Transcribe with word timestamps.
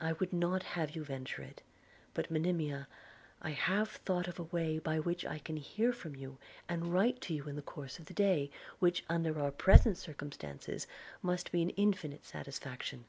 'I 0.00 0.12
would 0.12 0.32
not 0.32 0.62
have 0.62 0.94
you 0.94 1.02
venture 1.04 1.42
it; 1.42 1.62
but, 2.14 2.30
Monimia, 2.30 2.86
I 3.42 3.50
have 3.50 3.88
thought 3.90 4.28
of 4.28 4.38
a 4.38 4.44
way, 4.44 4.78
by 4.78 5.00
which 5.00 5.26
I 5.26 5.40
can 5.40 5.56
hear 5.56 5.92
from 5.92 6.14
you 6.14 6.38
and 6.68 6.92
write 6.92 7.20
to 7.22 7.34
you 7.34 7.48
in 7.48 7.56
the 7.56 7.60
course 7.60 7.98
of 7.98 8.04
the 8.04 8.14
day, 8.14 8.52
which, 8.78 9.04
under 9.08 9.40
our 9.40 9.50
present 9.50 9.96
circumstances, 9.98 10.86
must 11.22 11.50
be 11.50 11.60
an 11.60 11.70
infinite 11.70 12.24
satisfaction. 12.24 13.06